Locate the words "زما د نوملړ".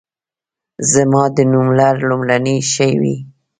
0.91-1.95